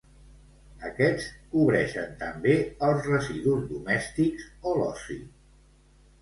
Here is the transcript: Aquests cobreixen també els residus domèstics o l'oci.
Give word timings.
Aquests 0.87 1.27
cobreixen 1.51 2.15
també 2.21 2.55
els 2.87 3.11
residus 3.11 3.69
domèstics 3.75 4.49
o 4.71 4.75
l'oci. 4.81 5.21